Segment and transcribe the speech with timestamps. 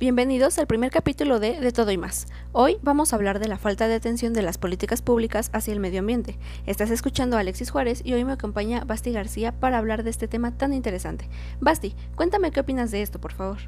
[0.00, 2.26] Bienvenidos al primer capítulo de De Todo y Más.
[2.52, 5.78] Hoy vamos a hablar de la falta de atención de las políticas públicas hacia el
[5.78, 6.38] medio ambiente.
[6.64, 10.26] Estás escuchando a Alexis Juárez y hoy me acompaña Basti García para hablar de este
[10.26, 11.28] tema tan interesante.
[11.60, 13.58] Basti, cuéntame qué opinas de esto, por favor.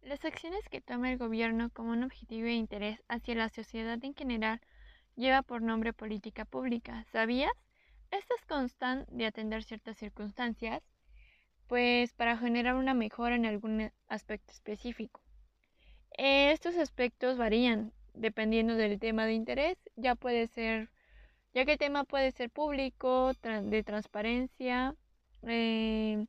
[0.00, 4.14] Las acciones que toma el gobierno como un objetivo de interés hacia la sociedad en
[4.14, 4.62] general
[5.14, 7.04] lleva por nombre política pública.
[7.12, 7.52] ¿Sabías?
[8.10, 10.82] Estas constan de atender ciertas circunstancias
[11.72, 15.22] pues para generar una mejora en algún aspecto específico.
[16.18, 20.90] Estos aspectos varían dependiendo del tema de interés, ya puede ser,
[21.54, 24.94] ya que el tema puede ser público, de transparencia,
[25.48, 26.26] eh,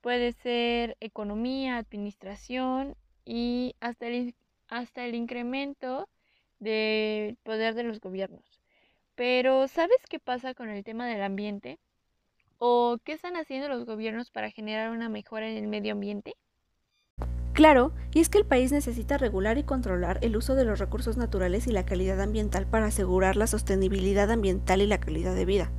[0.00, 4.34] puede ser economía, administración y hasta el,
[4.68, 6.08] hasta el incremento
[6.58, 8.62] del poder de los gobiernos.
[9.14, 11.78] Pero ¿sabes qué pasa con el tema del ambiente?
[12.58, 16.34] ¿O qué están haciendo los gobiernos para generar una mejora en el medio ambiente?
[17.52, 21.16] Claro, y es que el país necesita regular y controlar el uso de los recursos
[21.16, 25.72] naturales y la calidad ambiental para asegurar la sostenibilidad ambiental y la calidad de vida.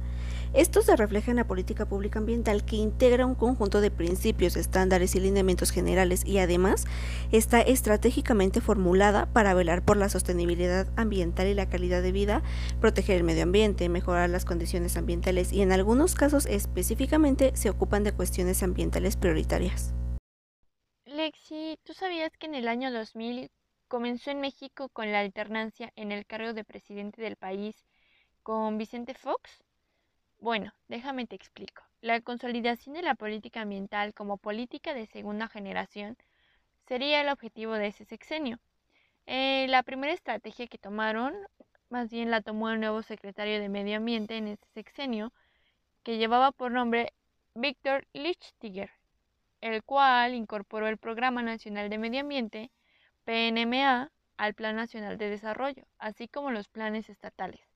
[0.53, 5.14] Esto se refleja en la política pública ambiental que integra un conjunto de principios, estándares
[5.14, 6.86] y lineamientos generales y además
[7.31, 12.42] está estratégicamente formulada para velar por la sostenibilidad ambiental y la calidad de vida,
[12.81, 18.03] proteger el medio ambiente, mejorar las condiciones ambientales y en algunos casos específicamente se ocupan
[18.03, 19.94] de cuestiones ambientales prioritarias.
[21.05, 23.52] Lexi, ¿tú sabías que en el año 2000
[23.88, 27.86] comenzó en México con la alternancia en el cargo de presidente del país
[28.42, 29.64] con Vicente Fox?
[30.41, 31.83] Bueno, déjame te explico.
[32.01, 36.17] La consolidación de la política ambiental como política de segunda generación
[36.87, 38.59] sería el objetivo de ese sexenio.
[39.27, 41.33] Eh, la primera estrategia que tomaron,
[41.89, 45.33] más bien la tomó el nuevo secretario de Medio Ambiente en ese sexenio,
[46.03, 47.13] que llevaba por nombre
[47.53, 48.91] Víctor Lichtiger,
[49.61, 52.71] el cual incorporó el Programa Nacional de Medio Ambiente,
[53.25, 57.68] PNMA, al Plan Nacional de Desarrollo, así como los planes estatales.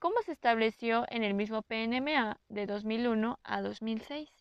[0.00, 4.39] ¿Cómo se estableció en el mismo PNMA de 2001 a 2006.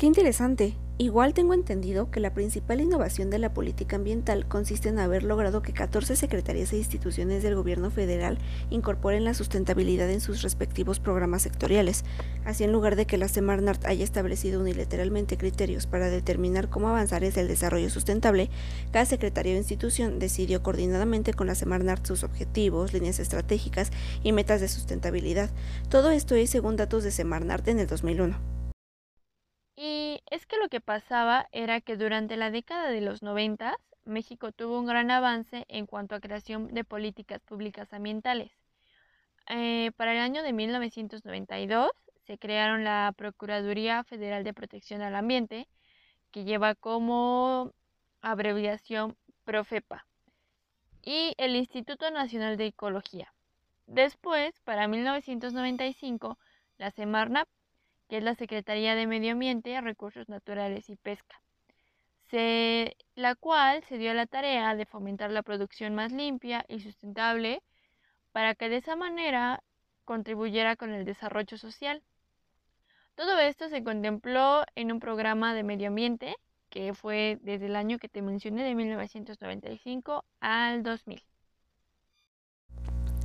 [0.00, 0.78] Qué interesante.
[0.96, 5.60] Igual tengo entendido que la principal innovación de la política ambiental consiste en haber logrado
[5.60, 8.38] que 14 secretarías e instituciones del gobierno federal
[8.70, 12.06] incorporen la sustentabilidad en sus respectivos programas sectoriales.
[12.46, 17.22] Así, en lugar de que la Semarnat haya establecido unilateralmente criterios para determinar cómo avanzar
[17.22, 18.48] hacia el desarrollo sustentable,
[18.92, 23.90] cada secretaría o institución decidió coordinadamente con la Semarnat sus objetivos, líneas estratégicas
[24.22, 25.50] y metas de sustentabilidad.
[25.90, 28.59] Todo esto es según datos de Semarnat en el 2001.
[30.30, 34.78] Es que lo que pasaba era que durante la década de los 90 México tuvo
[34.78, 38.52] un gran avance en cuanto a creación de políticas públicas ambientales.
[39.48, 41.90] Eh, para el año de 1992
[42.26, 45.68] se crearon la Procuraduría Federal de Protección al Ambiente,
[46.30, 47.72] que lleva como
[48.20, 50.06] abreviación Profepa,
[51.02, 53.34] y el Instituto Nacional de Ecología.
[53.86, 56.38] Después, para 1995,
[56.78, 57.48] la Semarnap
[58.10, 61.40] que es la Secretaría de Medio Ambiente, Recursos Naturales y Pesca,
[63.14, 67.62] la cual se dio la tarea de fomentar la producción más limpia y sustentable
[68.32, 69.62] para que de esa manera
[70.04, 72.02] contribuyera con el desarrollo social.
[73.14, 76.34] Todo esto se contempló en un programa de medio ambiente
[76.68, 81.22] que fue desde el año que te mencioné, de 1995 al 2000.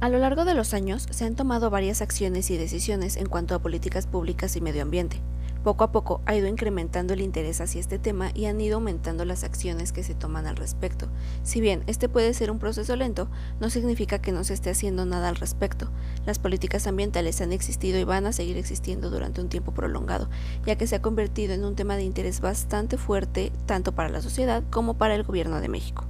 [0.02, 3.56] A lo largo de los años se han tomado varias acciones y decisiones en cuanto
[3.56, 5.22] a políticas públicas y medio ambiente.
[5.64, 9.26] Poco a poco ha ido incrementando el interés hacia este tema y han ido aumentando
[9.26, 11.08] las acciones que se toman al respecto.
[11.42, 13.30] Si bien este puede ser un proceso lento,
[13.60, 15.90] no significa que no se esté haciendo nada al respecto.
[16.24, 20.30] Las políticas ambientales han existido y van a seguir existiendo durante un tiempo prolongado,
[20.68, 24.22] ya que se ha convertido en un tema de interés bastante fuerte tanto para la
[24.22, 26.06] sociedad como para el gobierno de México.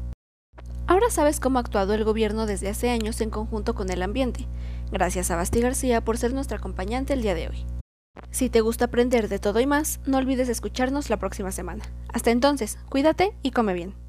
[0.88, 4.47] Ahora sabes cómo ha actuado el gobierno desde hace años en conjunto con el ambiente.
[4.91, 7.66] Gracias a Basti García por ser nuestra acompañante el día de hoy.
[8.29, 11.83] Si te gusta aprender de todo y más, no olvides escucharnos la próxima semana.
[12.13, 14.05] Hasta entonces, cuídate y come bien.